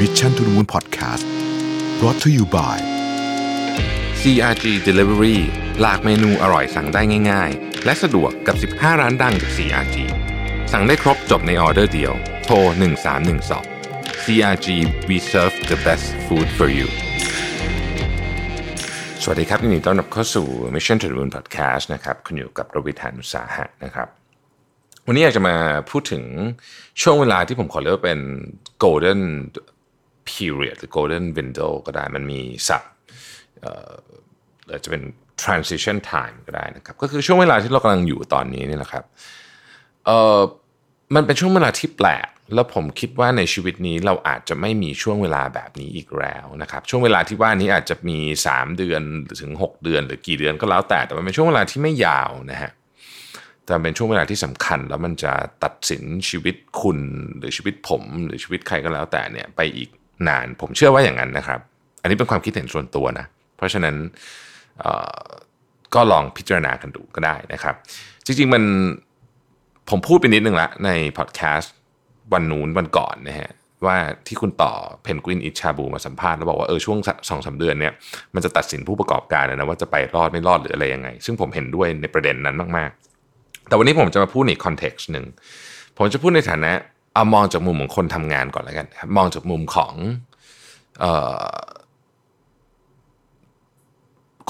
[0.00, 1.24] Mission to the Moon Podcast
[2.00, 2.76] brought to you by
[4.20, 5.38] CRG Delivery
[5.80, 9.96] หลากเมนูอร่อยสั่งได้ง่าย ๆ และสะดวกกับ 15 ร้านดังจาก CRG
[10.72, 12.12] สั่งได้ครบจบในออเดอร์เดียว
[12.44, 12.56] โทร
[13.40, 14.66] 1312 CRG
[15.08, 16.88] we serve the best food for you
[19.22, 24.08] สวัสดีครับยินดีต้อนรับเข้าสู่ Mission to the Moon Podcast นะครับคุณอยู่กับรวิทานุสาหะนะครับ
[25.06, 25.56] วันนี้อยากจะมา
[25.90, 26.24] พูดถึง
[27.02, 28.20] ช่วงเวลาที่ผมขอเรียกว่าเป็น
[28.82, 29.20] golden
[30.30, 32.90] period หรือ golden window ก็ได้มันมีศัพท์
[33.62, 33.92] เออ
[34.66, 35.02] หรือจะเป็น
[35.42, 39.04] transition time ก็ได้นะครับ ก็คือช่วงเวลาที่เรากำลังอยู่ตอนนี้นี่แหละครับ
[40.06, 40.40] เออ
[41.14, 49.02] มันเป็นช่วงเวลาที่แปลก แล้วผมคิดว่าในชีวิตนี้เราอาจจะไม่มีช่วงเวลาแบบนี้อีกแล้วนะครับ ช่วงเวลาที่ว่านี้อาจจะมี 3 เดือน
[49.40, 52.72] ถึง 6 เดือน หรือกี่เดือนก็แล้วแต่ แต่มันเป็นช่วงเวลาที่ไม่ยาวนะฮะ
[53.64, 55.32] แต่เป็นช่วงเวลาที่สำคัญ แล้วมันจะ
[55.64, 56.98] ตัดสินชีวิตคุณ
[57.38, 59.88] หรือชีวิตผม หรือชีวิตใครก็แล้วแต่เนี่ยไปอีก
[60.28, 61.60] นาน ผมเชื่อว่าอย่างนั้นนะครับ
[62.02, 63.26] อันนี้เป็นความคิดเห็นส่วนตัวนะ
[63.56, 63.94] เพราะฉะนั้น
[65.94, 67.74] ก็ลองพิจารณากันดูก็ได้นะครับ
[68.26, 68.62] จริงๆมัน
[69.90, 71.74] ผมพูดไปนิดนึงละในพอดแคสต์
[72.32, 73.50] วันนู้นวันก่อนนะฮะ
[73.86, 77.92] ว่าที่คุณต่อเพนกวินอิชาบูมาสัมภาษณ์แล้วบอกว่าเออช่วงสองสาเดือนเนี่ย
[78.34, 85.26] มันจะตัดสินผู้ประกอบการนะว่าจะไปรอดไม่รอดหรืออะไรยังไง ซึ่งผมเห็นด้วยในประเด็นนั้นมากๆ แต่วันนี้ผมจะมาพูดในคอนเท็กซ์หนึ่ง
[85.96, 86.72] ผมจะพูดในฐานะ
[87.14, 89.94] เอามองจากมุมของคนทำงานก่อนแล้วกันครับมองจากมุมของ
[91.04, 91.06] อ
[91.54, 91.54] อ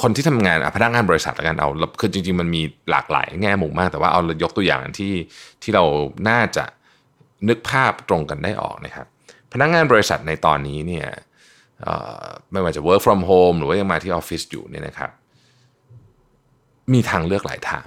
[0.02, 1.68] คนที่ทำงานพนักงานบริษัทแล้วกันเอา
[2.00, 5.14] คือจริง ๆ มันมีหลากหลายแง่มุมมาก แต่ว่าเอายกตัวอย่างที่
[5.62, 5.84] ที่เรา
[6.28, 6.64] น่าจะ
[7.48, 9.06] นึกภาพตรงกันได้ออกนะครับ
[9.52, 11.06] พนักงานบริษัทในตอนนี้เนี่ย
[12.52, 15.10] ไม่ว่าจะ work from home หรือว่ายังมาที่ออฟฟิศอยู่เนี่ยนะครับ
[16.92, 17.84] มีทางเลือกหลายทาง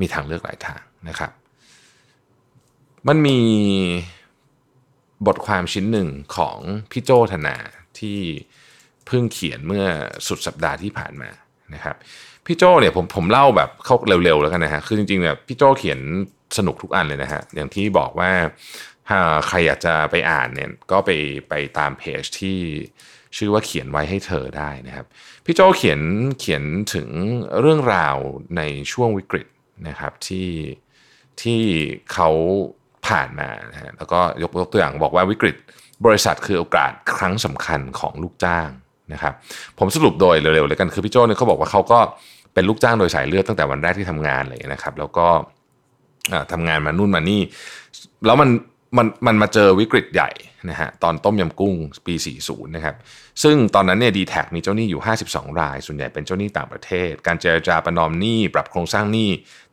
[0.00, 1.32] มีทางเลือกหลายทางนะครับ
[3.08, 3.40] มันมี
[5.26, 6.58] บทความชิ้นหนึ่งของ
[6.90, 7.56] พี่โจธนา
[7.98, 8.18] ที่
[9.06, 9.86] เพิ่งเขียนเมื่อ
[10.26, 11.30] สุดสัปดาห์ที่ผ่านมา
[11.74, 11.96] นะครับ
[12.46, 16.00] พี่โจเนี่ยผมผมเล่าแบบเข้าเร็วๆแล้วกันนะฮะคือจริงๆเนี่ยพี่โจเขียน
[16.56, 18.30] สนุกทุกอันเลยนะฮะอย่างที่บอกว่า
[19.08, 19.18] ถ้า
[19.48, 21.10] ใครอยากจะไปอ่านเนี่ยก็ไป
[21.48, 22.58] ไปตามเพจที่
[23.36, 25.06] ชื่อว่าเขียนไว้ให้เธอได้นะครับ
[25.44, 26.00] พี่โจเขียน
[26.38, 26.62] เขียน
[26.94, 27.08] ถึง
[27.60, 28.16] เรื่องราว
[28.56, 28.62] ใน
[28.92, 29.46] ช่วงวิกฤต
[29.88, 30.50] นะครับที่
[31.42, 31.62] ที่
[32.12, 32.30] เขา
[33.06, 35.56] ผ่านมานะฮะแล้วก็ยกยกตัวอย่างบอกว่าวิกฤต
[36.06, 38.68] บริษัทคือโอกาสครั้งสำคัญของลูกจ้าง
[39.12, 39.34] นะครับ
[39.78, 41.98] ผมสรุปโดยเร็วๆเลยกันคือพี่โจ้เนี่ยเขาบอกว่าเขาก็
[42.54, 45.26] เป็นลูกจ้างโดยสายเลือดตั้งแต่วันแรกที่ทำงานเลยนะครับ แล้วก็
[46.52, 47.40] ทำงานมานู่นมานี่
[48.26, 48.48] แล้วมัน
[48.96, 50.30] มันมันมาเจอวิกฤตใหญ่
[50.70, 51.74] นะฮะตอนต้มยำกุ้ง
[52.06, 52.14] ปี
[52.44, 52.96] 40 นะครับ
[53.42, 59.30] ซึ่งตอนนั้นเนี่ยดีแท็มีเจ้าหนี้อยู่ 52 ราย ส่วนใหญ่เป็นเจ้าหนี้ต่างประเทศ การเจรจาประนอมหนี้ปรับโครงสร้างหนี้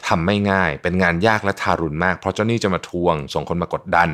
[0.08, 4.10] ทำไม่ง่าย เป็นงานยากและทารุณมาก เพราะเจ้าหนี้จะมาทวง ส่งคนมากดดัน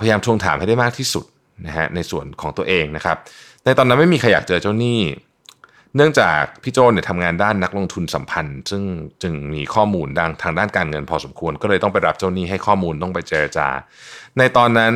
[0.00, 1.24] พยายามทวงถามให้ได้มากที่สุด
[1.66, 3.16] นะฮะในส่วนของตัวเองนะครับ
[3.64, 5.00] ในตอนนั้นไม่มีใครอยากเจอเจ้าหนี้
[5.96, 8.82] เนื่องจากพี่โจเนี่ยทำงานด้านนักลงทุนสัมพันธ์ ซึ่ง
[9.22, 13.68] จึงมีข้อมูลดังทางด้านการเงินพอสมควร ก็เลยต้องไปรับเจ้าหนี้ให้ข้อมูลต้องไปเจรจา
[14.38, 14.94] ในตอนนั้น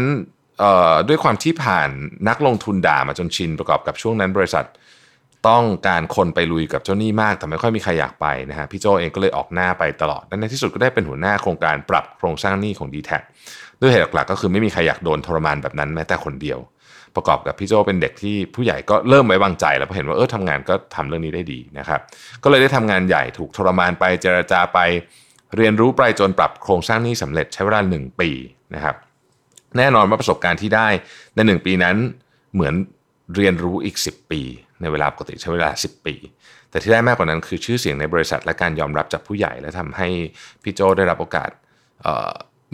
[1.09, 1.91] ด้วยความที่ผ่าน
[2.29, 4.67] นักลงทุนด่ามาจนชินประกอบกับช่วงนั้นบริษัท
[5.49, 13.11] ต้องการคนไปลุยกับเจ้าหนี้มาก แต่ไม่ค่อยมีใครอยากไปนะฮะพี่โจเองก็เลยออกหน้าไปตลอดและในที่สุดก็ได้เป็นหัวหน้าโครงการปรับโครงสร้างหนี้ของ d t แท
[13.81, 16.59] ด้วยเหตุหลักๆก็คือไม่มีใครอยากโดนทรมานแบบนั้นแม้แต่คนเดียว
[17.17, 22.01] ประกอบกับพี่โจเป็นเด็กที่ผู้ใหญ่ก็เริ่มไว้วางใจ แล้วพอเห็นว่าเออทำงานก็ทำเรื่องนี้ได้ดีนะครับ
[22.43, 24.79] ก็เลยได้ทำงานใหญ่ถูกทรมานไปเจรจาไป
[25.57, 28.31] เรียนรู้ไปจนปรับโครงสร้างนี้สำเร็จใช้เวลา1ปี
[28.75, 28.97] นะครับ
[29.77, 30.89] แน่นอนว่าประสบการณ์ที่ได้
[31.35, 31.97] ใน 1 ปีนั้น
[32.55, 32.75] เหมือน
[33.37, 34.41] เรียนรู้อีก 10 ปี
[34.81, 36.15] ในเวลาปกติใช้เวลา 10 ปี
[36.71, 40.09] แต่ที่ได้มากกว่านั้นคือชื่อเสียงในบริษัทและการยอมรับจากผู้ใหญ่ และทำให้
[40.63, 41.51] พี่โจได้รับโอกาส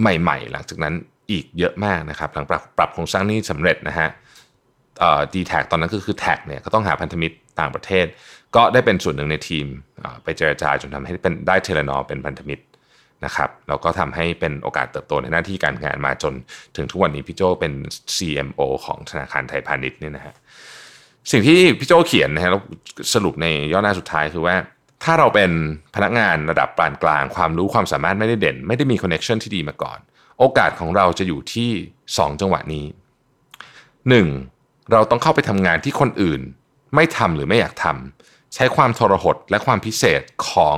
[0.00, 0.94] ใหม่ ๆ หลังจากนั้น
[1.30, 4.08] อีกเยอะมากนะครับหลังปรับปรับโครงสร้างนี้สำเร็จนะฮะ
[5.34, 8.06] ดีแท็ตอนนั้นก็คือแท็กเนี่ยก็ต้องหาพันธมิตรต่างประเทศ
[8.56, 9.66] ก็ได้เป็นส่วนหนึ่งในทีม
[10.22, 12.64] ไปเจรจาจนทำให้เป็นได้เทเลนอร์เป็นพันธมิตร
[13.24, 16.34] นะครับแล้วก็ทำให้เป็นโอกาสเติบโตในหน้าที่การงานมาจน
[16.76, 17.72] ถึงทุกวันนี้พี่โจเป็น
[18.16, 20.34] CMO ของธนาคารไทยพาณิชย์เนี่ยนะฮะ
[21.30, 22.62] สิ่งที่พี่โจเขียนนะฮะแล้ว
[23.14, 24.56] สรุปในย่อหน้าสุดท้ายคือว่า
[25.04, 25.50] ถ้าเราเป็น
[25.94, 29.98] พนักงานระดับปานกลาง ความรู้ความสามารถไม่ได้เด่น ไม่ได้มี connection ที่ดีมาก่อน
[30.38, 31.70] โอกาสของเราจะอยู่ที่
[32.06, 32.84] 2 จังหวะนี้
[34.20, 34.61] 1.
[34.90, 36.40] เราต้องเข้าไปทำงานที่คนอื่น
[36.94, 40.76] ไม่ทำหรือไม่อยากทำใช้ความทรหดและความพิเศษของ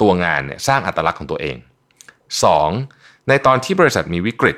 [0.00, 1.56] ตัวงานเนี่ยสร้างอัตลักษณ์ของตัวเอง
[2.42, 3.28] 2.
[3.28, 4.56] ในตอนที่บริษัทมีวิกฤต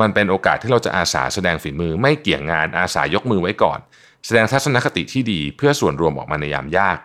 [0.00, 3.78] มันเป็นโอกาสที่เราจะอาสาแสดงฝีมือ ไม่เกี่ยงงานอาสายกมือไว้ก่อน
[4.26, 6.98] แสดงทัศนคติที่ดีเพื่อส่วนรวมออกมาในยามยาก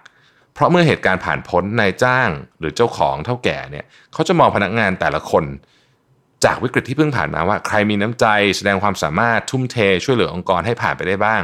[0.54, 2.30] เพราะเมื่อเหตุการณ์ผ่านพ้นนายจ้าง
[2.60, 5.44] หรือเจ้าของเท่าแก่เนี่ยเขาจะมองพนักงานแต่ละคน
[6.46, 8.26] จากวิกฤตที่เพิ่งผ่านมาว่า ใครมีน้ำใจ
[8.58, 11.42] แสดงความสามารถทุ่มเท ช่วยเหลือองค์กรให้ผ่านไปได้บ้าง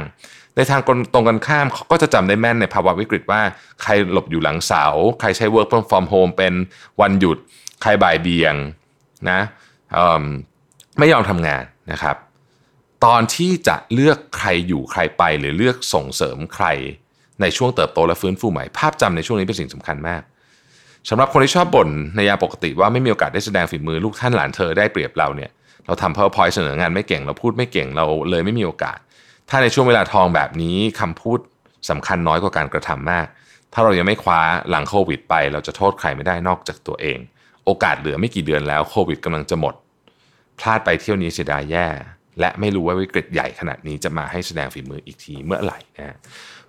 [0.56, 0.80] ในทาง
[1.14, 3.42] ตรงกันข้ามเขาก็จะจำได้แม่นในภาวะวิกฤตว่า
[3.82, 4.84] ใครหลบอยู่หลังเสา
[5.20, 6.54] ใครใช้ work from home เป็น
[7.00, 7.36] วันหยุด
[7.82, 8.54] ใครบ่ายเบียง
[9.30, 9.40] นะ
[10.98, 11.62] ไม่ยอมทำงาน
[11.92, 12.16] นะครับ
[13.04, 16.66] ตอนที่จะเลือกใครอยู่ใครไปหรือเลือกส่งเสริมใคร
[17.40, 20.22] ในช่วงเติบโตและฟื้นฟูใหม่ ภาพจำในช่วงนี้เป็นสิ่งสำคัญมาก
[21.08, 25.50] สำหรับคนที่ชอบบ่นในยาปกติว่าไม่มีโอกาสได้แสดงฝีมือลูกท่านหลานเธอได้เปรียบเราเนี่ย
[25.86, 28.98] เราทำ powerpoint เสนองานไม่เก่งเราพูดไม่เก่งเราเลยไม่มีโอกาส
[29.48, 31.38] ถ้าในช่วงเวลาทองแบบนี้คำพูด
[31.90, 33.26] สำคัญน้อยกว่าการกระทำมาก
[33.72, 37.18] ถ้าเรายังไม่คว้าหลังโควิดไป เราจะโทษใครไม่ได้นอกจากตัวเอง
[37.64, 39.74] โอกาสเหลือไม่กี่เดือนแล้วโควิดกำลังจะหมด
[40.58, 41.86] พลาดไปเที่ยวนี้เสียดายแย่
[42.40, 46.16] และไม่รู้ว่าวิกฤตใหญ่ขนาดนี้จะมาให้แสดงฝีมืออีกทีเมื่อไหร่นะ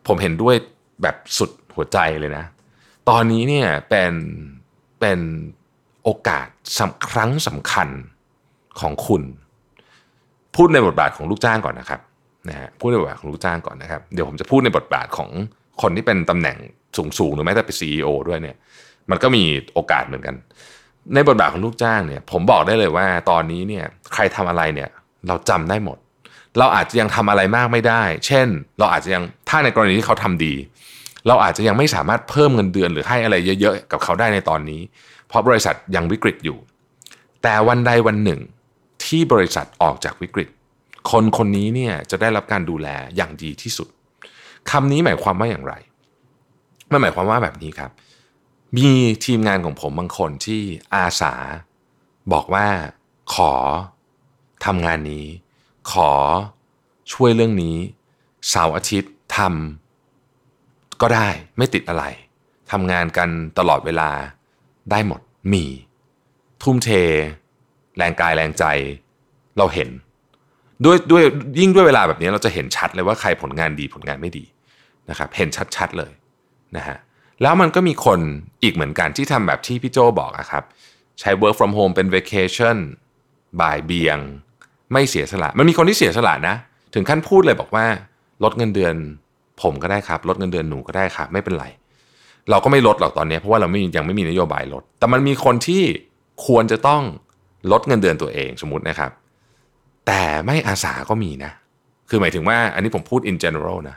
[0.07, 0.55] ผมเห็นด้วย
[1.01, 2.45] แบบสุดหัวใจเลยนะ
[3.09, 4.13] ตอนนี้เนี่ยเป็น
[4.99, 5.19] เป็น
[6.03, 6.47] โอกาส
[7.09, 7.89] ครั้งสำคัญ
[8.79, 9.23] ของคุณ
[10.55, 12.01] พูดในบทบาทของลูกจ้างก่อนนะครับ
[12.49, 15.29] นะฮะพูดในบทบาทของลูกจ้างก่อนนะครับ เดี๋ยวผมจะพูดในบทบาทของ
[15.81, 16.57] คนที่เป็นตำแหน่ง
[17.19, 18.57] สูงๆหรือแม้แต่เป็นซีอด้วยเนี่ย
[19.09, 19.43] มันก็มี
[19.73, 20.35] โอกาสเหมือนกัน
[21.13, 24.89] ในบทบาทของลูกจ้างเนี่ย ผมบอกได้เลยว่าตอนนี้เนี่ยใครทำอะไรเนี่ย
[25.27, 25.97] เราจำได้หมด
[26.59, 28.47] เราอาจจะยังทำอะไรมากไม่ได้ เช่น
[28.79, 30.53] เราอาจจะยังถ้าในกรณีที่เขาทำดี
[31.27, 34.81] เราอาจจะยังไม่สามารถเพิ่มเงินเดือนหรือให้อะไรเยอะๆ กับเขาได้ในตอนนี้
[35.27, 36.57] เพราะบริษัทยังวิกฤตอยู่
[37.43, 38.39] แต่วันใดวันหนึ่ง
[39.05, 40.49] ที่บริษัทออกจากวิกฤต
[41.11, 43.87] คนคนนี้เนี่ยจะได้รับการดูแลอย่างดีที่สุด
[44.71, 45.73] คำนี้หมายความว่าอย่างไร
[46.91, 47.91] มันหมายความว่าแบบนี้ครับ
[48.77, 48.89] มี
[49.25, 50.61] ทีมงานของผมบางคนที่
[50.95, 51.33] อาสา
[52.33, 52.67] บอกว่า
[53.33, 53.53] ขอ
[54.65, 55.25] ทำงานนี้
[55.91, 56.11] ขอ
[57.13, 57.75] ช่วยเรื่องนี้
[58.49, 59.86] เสาร์อาทิตย์ทำ
[61.01, 61.27] ก็ได้
[61.57, 62.03] ไม่ติดอะไร
[62.71, 63.29] ทำงานกัน
[63.59, 64.09] ตลอดเวลา
[64.91, 65.21] ได้หมด
[65.53, 65.65] มี
[66.63, 66.89] ทุ่มเท
[67.97, 68.63] แรงกายแรงใจ
[69.57, 69.89] เราเห็น
[70.85, 71.23] ด้วยด้วย
[71.59, 74.45] ยิ่งด้วยเวลาแบบนี้เราจะเห็นชัดเลยว่าใครผลงานดีผลงานไม่ดี
[75.09, 76.11] นะครับเห็นชัดๆเลย
[76.77, 76.97] นะฮะ
[77.41, 78.19] แล้วมันก็มีคน
[78.63, 80.63] อีกเหมือนกันที่ทำแบบที่พี่โจบอกนะครับ
[81.19, 82.77] ใช้ work from home เป็น vacation
[83.61, 84.17] บ่ายเบียง
[84.91, 86.55] ไม่เสียสละ มันมีคนที่เสียสละนะ
[86.93, 87.85] ถึงขั้นพูดเลยบอกว่า
[88.43, 88.95] ลดเงินเดือน
[89.61, 91.65] ผมก็ได้ครับลดเงินเดือนหนูก็ได้ครับไม่เป็นไร
[92.49, 95.83] เราก็ไม่ลดหรอกตอนนี้เพราะว่าเราไม่ยังไม่มีนโยบายลด แต่มันมีคนที่
[96.45, 97.03] ควรจะต้อง
[97.71, 99.11] ลดเงินเดือนตัวเองสมมตินะครับ
[100.07, 101.51] แต่ไม่อาสาก็มีนะ
[102.09, 103.95] คือหมายถึงว่าอันนี้ผมพูด in general นะ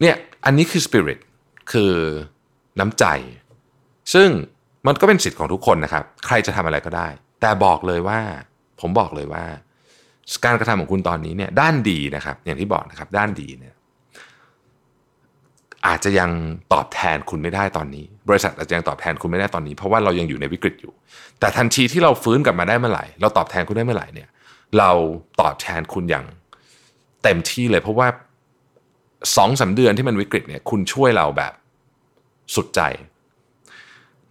[0.00, 1.20] เนี่ยอันนี้คือ spirit
[1.72, 1.92] คือ
[2.80, 3.04] น้ำใจ
[4.14, 4.28] ซึ่ง
[4.86, 7.08] มันก็เป็นสิทธิ์ของทุกคนนะครับ ใครจะทำอะไรก็ได้
[7.40, 8.20] แต่บอกเลยว่า
[8.80, 9.44] ผมบอกเลยว่า
[10.44, 13.74] การกระทำของคุณตอนนี้เนี่ยด้านดีนะครับ อย่างที่บอกนะครับ ด้านดีเนี่ย
[15.86, 16.30] อาจจะยัง
[16.72, 20.92] ตอบแทนคุณไม่ได้ตอนนี้ บริษัทอาจจะยังตอบแทนคุณไม่ได้ตอนนี้ เพราะว่าเรายังอยู่ในวิกฤตอยู่
[21.40, 24.28] แต่ทันทีที่เราฟื้นกลับมาได้เมื่อไหร่ เราตอบแทนคุณได้เมื่อไหร่เนี่ย
[24.78, 24.90] เรา
[25.40, 26.26] ตอบแทนคุณอย่าง
[27.22, 28.08] เต็มที่เลย เพราะว่า
[29.36, 31.52] สองสาเดือนที่มันวิกฤตเนี่ย คุณช่วยเราแบบ
[32.54, 32.80] สุดใจ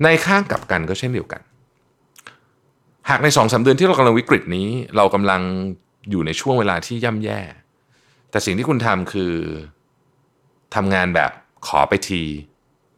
[0.04, 1.42] ในข้างกับกันก็เช่นเดียวกัน
[3.10, 5.42] หากในสองสาเดือนที่เรากำลังวิกฤตนี้ เรากำลัง
[6.10, 7.40] อยู่ในช่วงเวลาที่ย่ำแย่
[8.32, 9.34] แต่สิ่งที่คุณทำคือ
[10.76, 11.32] ทำงานแบบ
[11.68, 12.24] ขอไปที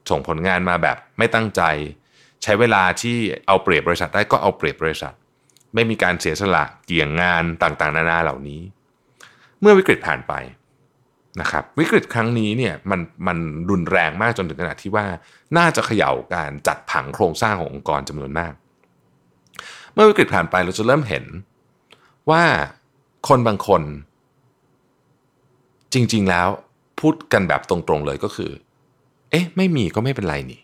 [0.10, 1.62] ส่งผลงานมาแบบไม่ตั้งใจ
[2.44, 3.18] ใช้เวลาที่
[3.48, 5.14] เอาเปรียบบริษัทได้ก็เอาเปรียบบริษัท
[5.74, 8.62] ไม่มีการเสียสละเกี่ยงงานต่างๆ นานาเหล่านี้
[9.62, 10.34] เมื่อวิกฤตผ่านไป
[11.42, 13.38] นะครับวิกฤตครั้งนี้เนี่ยมันมัน
[13.70, 15.06] รุนแรงมากจนถึงขนาดที่ว่า
[15.58, 18.54] น่าจะเขย่าการจัดผังโครงสร้างขององค์กรจำนวนมาก
[19.94, 21.26] เมื่อวิกฤตผ่านไปเราจะเริ่มเห็น
[22.30, 22.44] ว่า
[23.28, 23.82] คนบางคน
[25.94, 26.50] จริง ๆแล้ว
[27.00, 28.52] พูดกันแบบตรงๆเลยก็คือ
[29.32, 30.62] เอ๊ะ ไม่มีก็ไม่เป็นไรนี่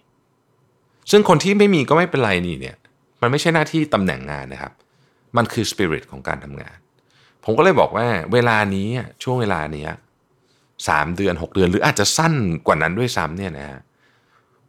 [1.12, 2.78] ซึ่งคนที่ไม่มีก็ไม่เป็นไรนี่เนี่ย
[3.22, 4.74] มันไม่ใช่หน้าที่ตำแหน่งงานนะครับ
[5.38, 6.78] มันคือสปิริตของการทำงาน
[7.44, 8.88] ผมก็เลยบอกว่า เวลานี้
[9.24, 9.88] ช่วงเวลานี้
[10.88, 12.34] สามเดือนหกเดือน หรืออาจจะสั้น
[12.68, 13.80] กว่านั้นด้วยซ้ำเนี่ยนะฮะ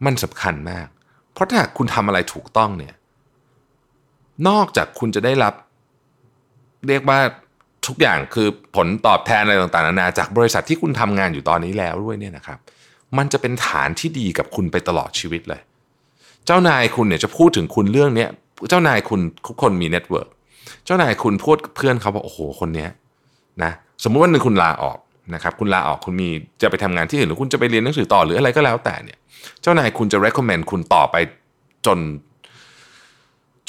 [0.04, 0.86] มันสำคัญมาก
[1.32, 2.94] เพราะถ้าคุณทำอะไรถูกต้องเนี่ย
[4.48, 5.54] นอกจากคุณจะได้รับ
[6.88, 7.20] เรียกว่า
[7.90, 12.58] ทุกอย่างคือผลตอบแทนอะไรต่างๆนานาจากบริษัทที่คุณทำงานอยู่ตอนนี้แล้วด้วยเนี่ยนะครับ
[13.18, 15.60] มันจะเป็นฐานที่ดีกับคุณไปตลอดชีวิตเลย
[16.46, 18.28] เจ้านายคุณเนี่ยจะพูดถึงคุณเรื่องเนี้ย
[18.68, 20.28] เจ้านายคุณทุกคนมี network
[20.84, 22.90] เจ้านายคุณพูดเพื่อนเขาว่าโอ้โหคนเนี้ย
[23.62, 24.98] นะสมมุติว่าหนึ่งคุณลาออก
[25.34, 26.28] นะครับคุณลาออกคุณมี
[26.62, 29.18] จะไปทำงานที่อื่นหรือคุณจะไปเรียนหนังสือต่อหรืออะไรก็แล้วแต่เนี่ย
[29.62, 31.16] เจ้านายคุณจะ recommend คุณต่อไป
[31.86, 31.98] จน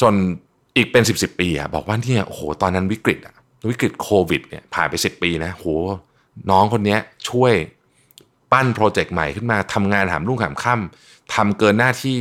[0.01, 0.13] จน
[0.75, 3.35] อีกเป็นสิบสิบปีอะบอกว่าเนี่ยโอ้โหตอนนั้นวิกฤตอะ
[3.69, 5.65] วิกฤตโควิดเนี่ยผ่านไปสิบปีนะโห
[6.49, 6.97] น้องคนนี้
[7.29, 7.53] ช่วย
[8.51, 12.19] ปั้นโปรเจกต์ใหม่ขึ้นมาทำงานหามรุ่งหามค่ำทำเกินหน้าที่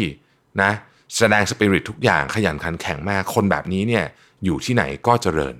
[0.63, 0.71] นะ
[1.17, 4.05] แสดงสปิริตทุกอย่างขยันขันแข็งมากคนแบบนี้เนี่ย
[4.45, 5.55] อยู่ที่ไหนก็เจริญ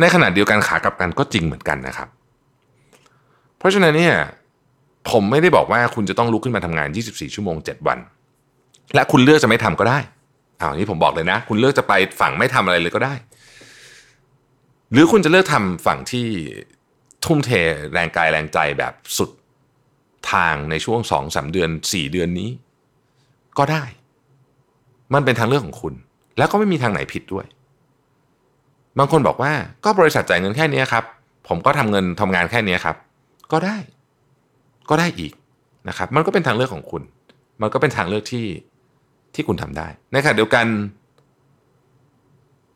[0.00, 2.08] ในขณะเดียวกันขากลับกันก็จริงเหมือนกันนะครับ
[3.58, 4.14] เพราะฉะนั้นเนี่ย
[5.10, 7.98] ผมไม่ได้บอกว่าคุณจะต้องลุกขึ้นมาทำงาน 24 ชั่วโมง 7 วัน
[8.94, 9.98] และคุณเลือกจะไม่ทำก็ได้
[10.60, 13.14] อ้านี่ผมบอกเลยนะ คุณเลือกจะไปฝั่งไม่ทำอะไรเลยก็ได้
[14.92, 16.26] หรือคุณจะเลือกทำฝั่งที่
[17.24, 17.50] ทุ่มเท
[17.92, 19.30] แรงกายแรงใจแบบสุด
[20.32, 22.50] ทางในช่วงสองสาเดือนสี่เดือนนี้
[23.58, 23.84] ก็ได้
[25.14, 25.94] มันเป็นทางเลือกของคุณ
[26.38, 27.46] แล้วก็ไม่มีทางไหนผิดด้วย
[28.98, 29.52] บางคนบอกว่า
[29.84, 31.04] ก็บริษัทจ่ายเงินแค่นี้ครับ
[31.48, 32.96] ผมก็ทำเงินทำงานแค่นี้ครับ
[33.52, 33.76] ก็ได้
[34.90, 35.32] ก็ได้อีก
[35.88, 37.02] นะครับ มันก็เป็นทางเลือกของคุณ
[37.60, 38.46] มันก็เป็นทางเลือกที่
[39.34, 40.66] ที่คุณทำได้ในขณะเดียวกัน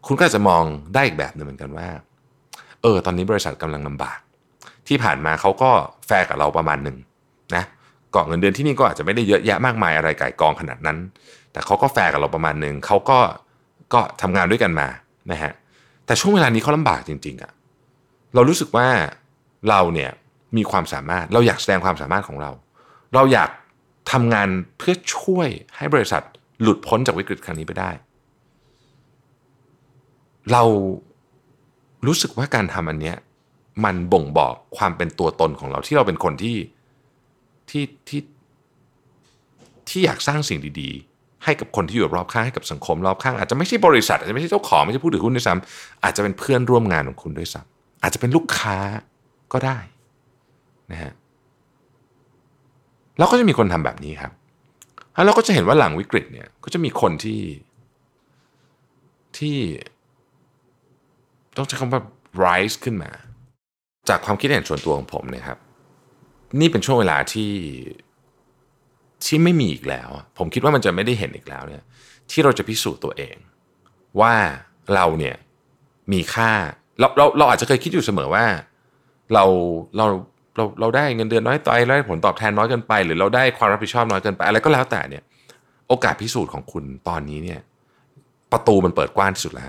[0.06, 1.88] คุณก็จะมองได้อีกแบบหนึ่งเหมือนกันว่า
[2.82, 4.18] เออ ตอนนี้บริษัทกำลังลำบาก
[4.88, 5.70] ที่ผ่านมาเขาก็
[6.06, 6.96] แฟร์กับเราประมาณหนึ่ง
[7.54, 7.64] นะ
[8.14, 10.98] กาะเงินเดือนที่นี่ก็อาจจะไม่ได้เยอะแยะมากมายอะไรก่ายกองขนาดนั้น
[11.52, 13.18] แต่เขาก็แฟร์กับเราประมาณหนึ่งเขาก็
[13.94, 14.88] ก็ทำงานด้วยกันมา
[15.30, 15.52] นะฮะ
[16.06, 17.52] แต่ช่วงเวลานี้เขาลำบากจริง ๆอะ่ะ
[18.34, 18.88] เรารู้สึกว่า
[19.70, 20.10] เราเนี่ย
[20.56, 22.50] มีความสามารถเราอยากแสดงความสามารถของเรา
[23.14, 23.50] เราอยาก
[24.12, 26.22] ทำงานเพื่อช่วยให้บริษัท
[26.62, 27.90] หลุดพ้นจากวิกฤตครั้งนี้ไปได้
[30.52, 30.62] เรา
[32.06, 33.16] รู้สึกว่าการทำอันเนี้ย
[33.84, 36.56] มันบ่งบอกความเป็นตัวตนของเราที่เราเป็นคนที่
[37.70, 38.20] ที่ที่
[39.88, 48.76] ที่อยากสร้างสิ่งดีๆ ให้กับคนที่อยู่รอบข้างให้กับสังคมรอบข้างอาจจะไม่ใช่บริษัทอาจจะไม่ใช่เจ้าของไม่ใช่ผู้ถือหุ้นด้วยซ้ำอาจจะเป็นเพื่อนร่วมงานของคุณด้วยซ้ำอาจจะเป็นลูกค้า
[49.52, 49.78] ก็ได้
[50.92, 51.12] นะฮะ
[53.18, 54.32] เราก็จะมีคนทำแบบนี้ครับ
[55.14, 57.40] แล้วเราก็จะเห็นว่าหลังวิกฤตเนี่ยก็จะมีคนที่
[59.38, 59.56] ที่
[61.56, 62.00] ต้องใช้คำว่า
[62.44, 63.10] rise ขึ้นมา
[64.08, 65.58] จากความคิดเห็นส่วนตัวของผมเนี่ยครับ
[66.60, 67.52] นี่เป็นช่วงเวลาที่
[69.24, 70.08] ที่ไม่มีอีกแล้ว
[70.38, 71.82] ผมคิดว่ามันจะไม่ได้เห็นอีกแล้วเนี่ย
[72.30, 73.36] ที่เราจะพิสูจน์ตัวเอง
[74.20, 74.34] ว่า
[74.94, 75.36] เราเนี่ย
[76.12, 76.50] มีค่า
[77.00, 78.44] เราเราเราอาจจะเคยคิดอยู่เสมอว่า
[79.34, 79.44] เรา
[79.96, 80.06] เรา
[80.56, 85.22] เราเราได้เงินเดือนน้อยไปแล้วได้ผลตอบแทนน้อยเกินไป หรือเราได้ความรับผิดชอบน้อยเกินไป อะไรก็แล้วแต่เนี่ย
[85.88, 87.60] โอกาสพิสูจน์ของคุณตอนนี้เนี่ย
[88.52, 89.66] ประตูมันเปิดกว้างที่สุดแล้ว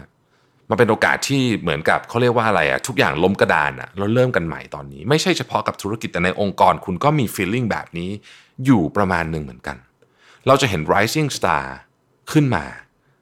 [0.70, 8.10] มันเป็นโอกาสที่เหมือนกับเขาเรียกว่าอะไรอะทุกอย่างล้มกระดานอะเราเริ่มกันใหม่ตอนนี้ ไม่ใช่เฉพาะกับธุรกิจแต่ในองค์กรคุณก็มี feeling แบบนี้
[8.66, 9.78] อยู่ประมาณหนึ่งเหมือนกัน
[10.48, 11.66] เราจะเห็น rising star
[12.32, 12.66] ขึ้นมา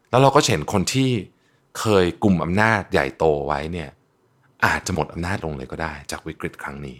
[0.09, 1.09] แล้วเราก็เห็นคนที่
[1.79, 3.89] เคยกลุ่มอำนาจใหญ่โตไว้เนี่ย
[4.65, 6.97] อาจจะหมดอำนาจลงเลยก็ได้ จากวิกฤตครั้งนี้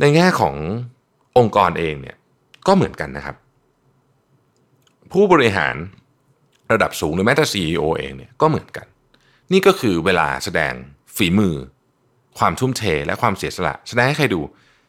[0.00, 0.54] ในแง่ของ
[1.38, 2.16] องค์กรเองเนี่ย
[2.66, 3.36] ก็เหมือนกันนะครับ
[5.12, 5.74] ผู้บริหาร
[6.72, 8.86] ระดับสูงหรือแม้แต่ CEO เองเนี่ยก็เหมือนกัน
[9.52, 10.72] นี่ก็คือเวลาแสดง
[11.16, 11.54] ฝีมือ
[12.38, 14.40] ความทุ่มเทและความเสียสละ แสดงให้ใครดู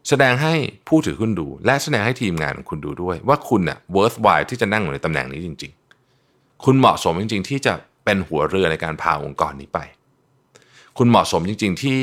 [0.09, 0.53] แสดงให้
[0.87, 5.71] ผู้ถือหุ้นดู และแสดงให้ทีมงานของคุณดูด้วย ว่าคุณน่ะ worthwhile ที่จะนั่งอยู่ในตำแหน่งนี้จริง
[6.17, 7.73] ๆ คุณเหมาะสมจริง ๆ ที่จะ
[8.05, 9.79] เป็นหัวเรือในการพาองค์กรนี้ไป
[10.97, 12.01] คุณเหมาะสมจริง ๆ ที่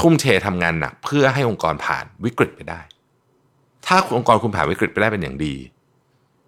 [0.00, 2.80] ทุ่มเททำงานหนักเพื่อให้องค์กรผ่านวิกฤตไปได้
[3.86, 5.54] ถ้าองค์กรคุณผ่านวิกฤตไปได้เป็นอย่างดี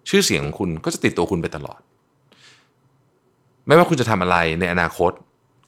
[0.09, 1.79] ชื่อเสียงของคุณก็จะติดตัวคุณไปตลอด
[3.69, 5.11] ไม่ว่าคุณจะทำอะไรในอนาคต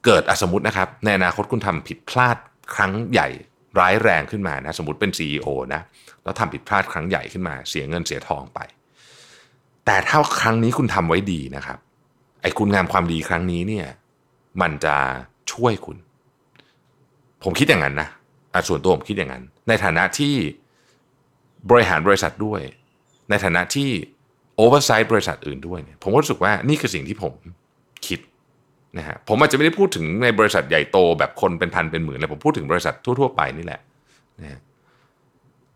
[0.06, 2.38] เกิดอสมมตินะครับ ในอนาคตคุณทำผิดพลาด
[2.76, 3.28] ครั้งใหญ่
[3.80, 5.82] ร้ายแรงขึ้นมานะสมมติเป็น CEO นะ
[6.24, 8.60] แล้วทำผิดพลาดครั้งใหญ่ขึ้นมา เสียเงินเสียทองไป
[9.86, 11.80] แต่ถ้าครั้งนี้คุณทำไว้ดีนะครับ
[12.42, 13.88] ไอ้คุณงามความดีครั้งนี้เนี่ย
[14.62, 14.96] มันจะ
[15.52, 15.98] ช่วยคุณ
[17.44, 18.08] ผมคิดอย่างนั้นนะ
[18.68, 20.36] ส่วนตัวผมคิดอย่างนั้น ในฐานะที่
[21.70, 22.62] บริหารบริษัทด้วย
[23.30, 23.90] ในฐานะที่
[24.56, 27.34] โอเวอร์ไซต์บริษัทอื่นด้วยเนี่ยผมก็รู้สึกว่านี่คือสิ่งที่ผม
[28.98, 33.82] นะฮะผมอาจจะไม่ได้พูดถึงในบริษัทใหญ่โตแบบคนเป็นพันเป็นหมื่นเลยผมพูดถึงบริษัททั่ว ๆ ไปนี่แหละ
[34.42, 34.60] นะ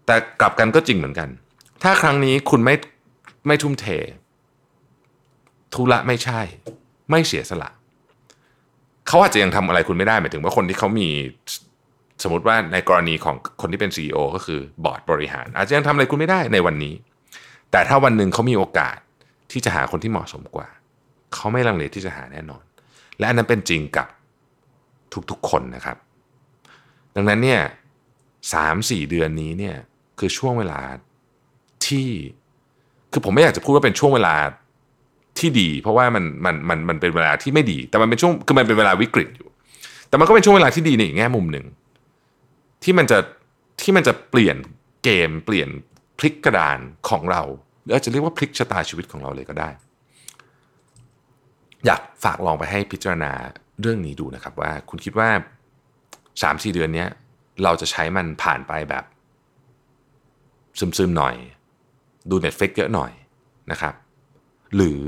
[0.05, 1.29] แต่กลับกันก็จริงเหมือนกัน
[1.83, 2.75] ถ้าครั้งนี้คุณไม่
[3.47, 3.85] ไม่ทุ่มเท
[5.73, 6.41] ทุละไม่ใช่
[7.09, 7.69] ไม่เสียสละ
[9.07, 11.07] เขาอาจจะยังทำอะไรคุณไม่ได้หมายถึงว่าคนที่เขามี
[12.23, 16.93] สมมติว่าในกรณีของคนที่เป็น CEO ก็คือบอร์ดบริหาร อาจจะยังทำอะไรคุณไม่ได้ในวันนี้
[17.71, 18.97] แต่ถ้าวันหนึ่งเขามีโอกาส
[19.51, 20.67] ที่จะหาคนที่เหมาะสมกว่า
[21.33, 22.63] เขาไม่ลังเลที่จะหาแน่นอน
[23.19, 24.07] และอันนั้นเป็นจริงกับ
[25.31, 25.97] ทุกๆคนนะครับ
[27.15, 27.61] ดังนั้นเนี่ย
[28.53, 29.75] สามสี่เดือนนี้เนี่ย
[30.19, 30.79] คือช่วงเวลา
[31.85, 32.09] ที่
[33.11, 34.35] คือผมไม่อยากจะพูดว่าเป็นช่วงเวลา
[35.39, 39.49] ที่ดี เพราะว่ามันมันมันมันเป็นเวลาที่ไม่ดี แต่มันเป็นช่วงคือมันเป็นเวลาวิกฤตอยู่
[40.09, 41.65] แต่มันก็เป็นช่วงเวลาที่ดีในอีกแง่มุมหนึ่ง
[42.83, 43.17] ที่มันจะ
[43.81, 44.57] ที่มันจะเปลี่ยน
[45.03, 45.69] เกมเปลี่ยน
[46.19, 46.79] พลิกกระดาน
[47.09, 47.41] ของเรา
[47.83, 49.69] หรืออาจจะเรียกว่าพลิกชะตาชีวิตของเราเลยก็ได้
[51.85, 53.31] อยากฝากลองไปให้พิจารณา
[53.81, 55.29] เรื่องนี้ดูนะครับ ว่าคุณคิดว่า
[56.41, 57.05] สามสี่เดือนนี้
[57.63, 59.03] เราจะใช้มันผ่านไปแบบ
[60.79, 61.35] ซึมๆหน่อย
[62.29, 63.11] ดู Netflix เยอะหน่อย
[63.71, 63.93] นะครับ
[64.75, 65.01] หรือ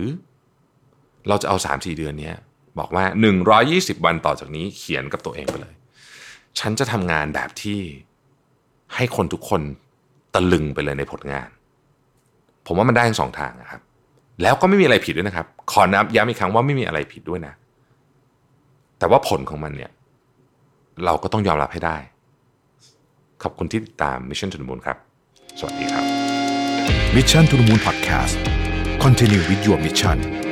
[1.28, 2.32] เราจะเอา 3-4 เดือนนี้
[2.80, 3.06] บอกว่า
[3.56, 5.76] 120 วันต่อจากนี้เขียนกับตัวเองไปเลย
[6.60, 7.80] ฉันจะทำงานแบบที่
[8.96, 9.62] ให้คนทุกคน
[10.34, 11.50] ตะลึงไปเลยในผลงาน
[12.66, 13.82] ผมว่ามันได้ทั้งสองทางนะครับ
[14.42, 17.54] แล้วก็ไม่มีอะไรผิดด้วยนะครับ ขอนับย้ำอีกครั้งว่าไม่มีอะไรผิดด้วยนะ
[19.00, 19.92] แต่ว่าผลของมันเนี่ย
[21.06, 21.98] เราก็ต้องยอมรับให้ได้
[23.44, 24.98] ขอบคุณที่ติดตาม Mission to the Moon ครับ
[25.60, 26.06] สวัสดีครับ
[27.16, 28.36] Mission to the Moon Podcast
[29.04, 30.47] Continue with your mission